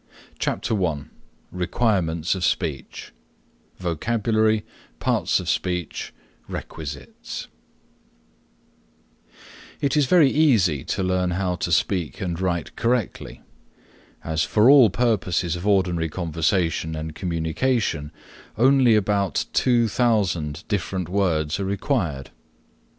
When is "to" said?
10.85-11.03, 11.57-11.71